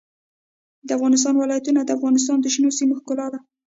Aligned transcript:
د 0.87 0.89
افغانستان 0.97 1.33
ولايتونه 1.37 1.79
د 1.83 1.89
افغانستان 1.97 2.37
د 2.41 2.45
شنو 2.53 2.69
سیمو 2.77 2.93
ښکلا 2.99 3.27
ده. 3.33 3.39